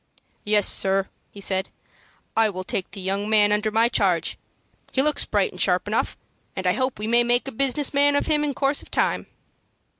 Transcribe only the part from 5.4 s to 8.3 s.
and sharp enough, and I hope we may make a business man of